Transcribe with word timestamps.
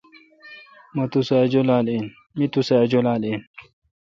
می 0.93 1.03
تو 1.11 1.19
سہ۔ 1.27 1.35
اجولال 2.87 3.15
این۔ 3.23 3.35